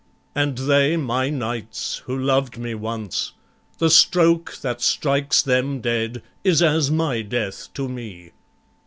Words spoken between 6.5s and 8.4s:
as my death to me.